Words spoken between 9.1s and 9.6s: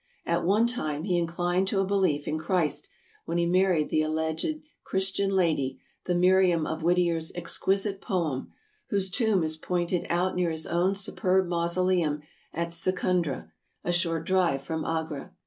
tomb is